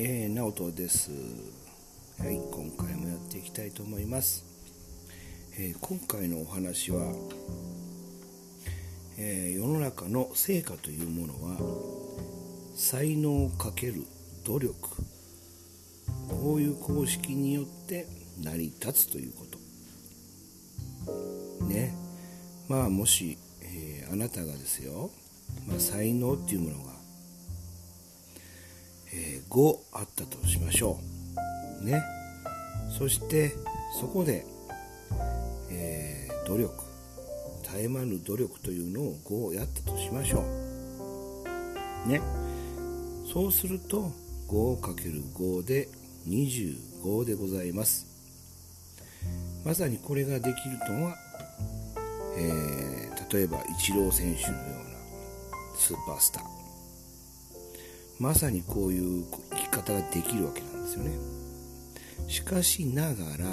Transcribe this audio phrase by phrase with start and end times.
[0.00, 1.10] えー、直人です。
[2.20, 4.44] はい、今回もやっていきたいと思います。
[5.58, 7.02] えー、今回のお話は、
[9.18, 11.58] えー、世の中の成果というものは、
[12.76, 14.04] 才能かける
[14.44, 14.74] 努力、
[16.28, 18.06] こういう公式によって
[18.40, 19.46] 成り立つというこ
[21.10, 21.64] と。
[21.64, 21.92] ね。
[22.68, 25.10] まあ、もし、えあなたがですよ、
[25.66, 26.97] まあ、才能っていうものが
[29.12, 30.98] えー、5あったとしましょ
[31.80, 31.84] う。
[31.84, 32.02] ね。
[32.96, 33.54] そして
[34.00, 34.44] そこで、
[35.70, 36.72] えー、努力
[37.62, 40.42] 絶え間ぬ努力というのを5をやったとしましょ
[42.06, 42.08] う。
[42.08, 42.20] ね。
[43.32, 44.10] そうすると
[44.48, 45.88] 5×5 で
[46.26, 48.06] 25でございます。
[49.64, 51.16] まさにこれができるとは、
[52.36, 56.57] えー、例えばイチロー選手のようなスーパースター。
[58.18, 61.10] まさにこういう生き方ができるわけなんですよね。
[62.28, 63.46] しかしながら、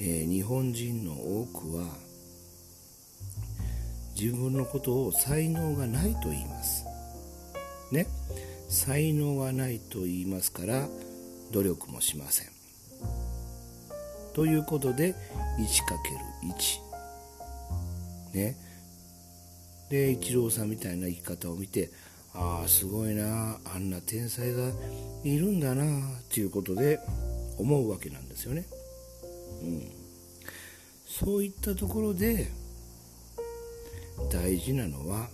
[0.00, 1.84] えー、日本人の多くは
[4.18, 6.84] 自分のことを才能がないと言います。
[7.92, 8.06] ね。
[8.68, 10.88] 才能がないと言いますから
[11.52, 12.48] 努力もしません。
[14.34, 15.14] ということで
[15.58, 16.80] 1×1
[18.34, 18.56] ね。
[19.88, 21.90] でイチローさんみたいな生き方を見て
[22.34, 24.70] ああすごいなあんな天才が
[25.24, 27.00] いるんだなっていうことで
[27.58, 28.66] 思うわけなんですよね。
[29.62, 29.90] うん、
[31.06, 32.50] そういったところで
[34.30, 35.28] 大事なのは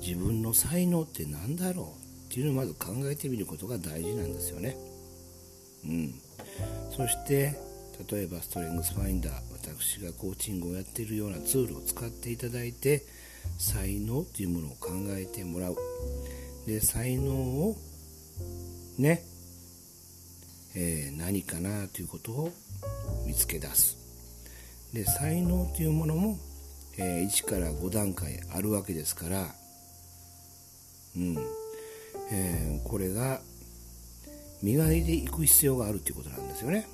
[0.00, 4.76] 自分の才能って何だろうっていうのをまず考えてみることが大事なんですよね。
[5.84, 6.14] うん、
[6.90, 7.56] そして
[8.10, 13.04] 例えばストレングスファインダー私がコーチングをやっているようなツールを使っていただいて
[13.58, 15.76] 才能というものを考えてもらう。
[16.66, 17.76] で才能を
[18.98, 19.24] ね、
[20.74, 22.52] えー、何かなということを
[23.26, 23.96] 見つけ出す。
[24.92, 26.38] で才能というものも、
[26.96, 29.54] えー、1から5段階あるわけですから
[31.16, 31.36] うん。
[32.32, 33.40] えー、これが
[34.62, 36.86] 磨いていく必要があるということなんですよね。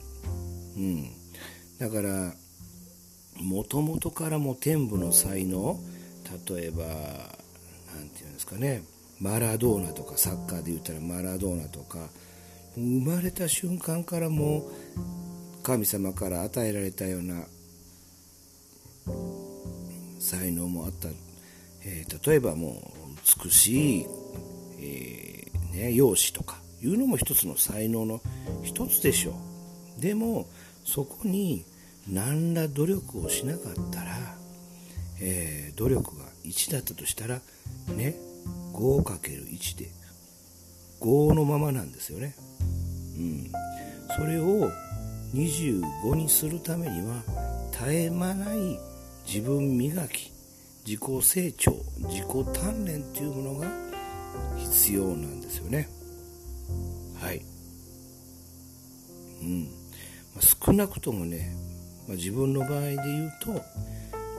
[0.77, 1.11] うん、
[1.79, 2.35] だから
[3.41, 5.79] もともとからも天部の才能
[6.49, 6.85] 例えば
[7.95, 8.83] 何て言うんですかね
[9.21, 11.99] マラドーナとかサッカーで言ったらマラドーナとか
[12.75, 14.63] 生まれた瞬間からもう
[15.63, 17.45] 神様から与えられたような
[20.21, 21.09] 才能もあった、
[21.85, 24.07] えー、例えばもう美しい、
[24.79, 28.21] えー、ね、容姿とかいうのも一つの才能の
[28.63, 29.35] 一つでしょ
[29.99, 30.01] う。
[30.01, 30.47] でも
[30.85, 31.65] そこに
[32.09, 34.36] 何ら努力をしなかったら
[35.21, 37.41] えー、努力が1だったとしたら
[37.89, 38.17] ね
[38.73, 39.91] 5×1 で
[41.01, 42.35] 5のままなんですよね。
[43.17, 43.53] うん、
[44.17, 44.71] それを
[45.35, 47.23] 25にするためには
[47.73, 48.79] 絶え間ない
[49.27, 50.33] 自分磨き
[50.87, 53.67] 自己成長自己鍛錬っていうものが
[54.57, 55.89] 必要なんですよね。
[57.21, 57.43] はい。
[59.43, 59.69] うん、
[60.35, 61.57] ま、少なくともね、
[62.07, 63.63] まあ、自分の場合で言うと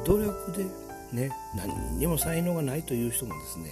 [0.05, 0.65] 努力で
[1.11, 3.71] ね何にも才能がないという人もですね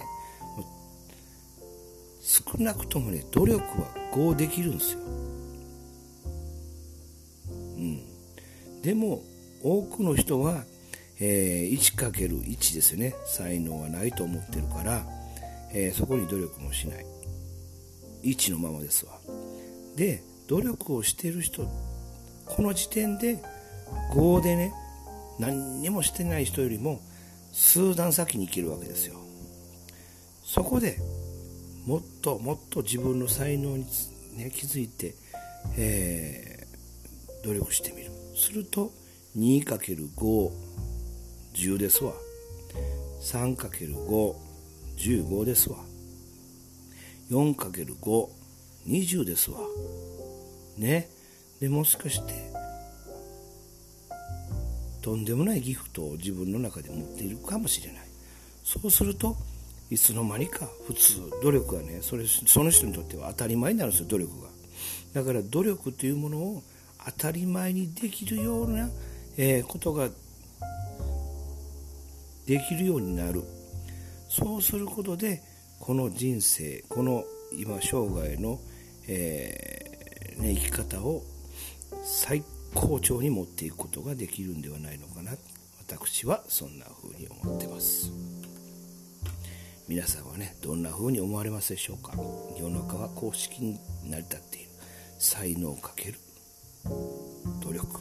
[2.22, 5.00] 少なくともね努力は5できるんですよ、
[7.76, 9.22] うん、でも
[9.62, 10.64] 多くの人は、
[11.20, 13.14] えー、1×1 ですよね。
[13.24, 15.04] 才能はないと思ってるから、
[15.72, 17.06] えー、そこに努力もしない。
[18.22, 19.18] 1のままですわ。
[19.96, 21.64] で努力をしてる人
[22.44, 23.42] この時点で
[24.14, 24.72] 5でね
[25.38, 27.00] 何にもしてない人よりも
[27.52, 29.16] 数段先に生きるわけですよ。
[30.44, 30.98] そこで
[31.86, 33.84] もっともっと自分の才能に、
[34.36, 35.14] ね、気づいて、
[35.76, 38.10] えー、努力してみる。
[38.36, 38.92] すると
[39.36, 42.12] 2×510 ですわ。
[43.22, 45.78] 3×515 ですわ。
[47.30, 49.58] 4×520 ですわ。
[50.76, 51.08] ね。
[51.60, 52.55] でもしかして
[55.06, 58.02] とんでもないギフトを自分の中で持っているかもしれない。
[58.64, 59.36] そうすると
[59.88, 64.48] いつの間にか普通努力がねそれその人にとっては当たり前になるんですよ努力が。
[65.14, 66.62] だから努力というものを
[67.04, 68.88] 当たり前にできるような、
[69.36, 70.08] えー、ことが
[72.46, 73.44] できるようになる。
[74.28, 75.40] そうすることで
[75.78, 77.22] この人生この
[77.56, 78.58] 今生涯の、
[79.06, 81.22] えーね、生き方を
[82.02, 82.42] 最
[82.74, 85.32] 好調に持っていくことができるんではないのかな。
[85.86, 88.10] 私はそんな風に思ってます。
[89.88, 92.12] 皆さんはねどんな風に思われますでしょうか？
[92.58, 94.70] 世の中は公式に成り立っている。
[95.18, 96.18] 才能をかける。
[97.62, 98.00] 努力。